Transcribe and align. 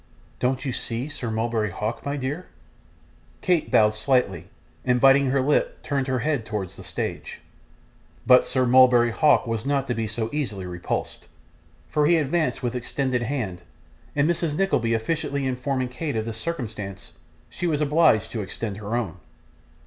'Don't 0.39 0.65
you 0.65 0.71
see 0.71 1.07
Sir 1.09 1.29
Mulberry 1.29 1.69
Hawk, 1.69 2.03
my 2.03 2.17
dear?' 2.17 2.47
Kate 3.41 3.69
bowed 3.69 3.93
slightly, 3.93 4.47
and 4.83 4.99
biting 4.99 5.27
her 5.27 5.43
lip 5.43 5.79
turned 5.83 6.07
her 6.07 6.17
head 6.17 6.43
towards 6.43 6.75
the 6.75 6.83
stage. 6.83 7.39
But 8.25 8.43
Sir 8.47 8.65
Mulberry 8.65 9.11
Hawk 9.11 9.45
was 9.45 9.63
not 9.63 9.85
to 9.85 9.93
be 9.93 10.07
so 10.07 10.27
easily 10.33 10.65
repulsed, 10.65 11.27
for 11.87 12.07
he 12.07 12.15
advanced 12.17 12.63
with 12.63 12.73
extended 12.73 13.21
hand; 13.21 13.61
and 14.15 14.27
Mrs. 14.27 14.57
Nickleby 14.57 14.95
officiously 14.95 15.45
informing 15.45 15.87
Kate 15.89 16.15
of 16.15 16.25
this 16.25 16.39
circumstance, 16.41 17.11
she 17.47 17.67
was 17.67 17.79
obliged 17.79 18.31
to 18.31 18.41
extend 18.41 18.77
her 18.77 18.95
own. 18.95 19.17